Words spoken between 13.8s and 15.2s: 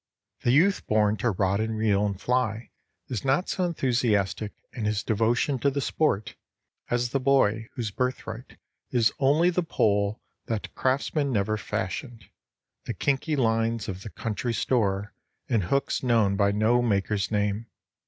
of the country store,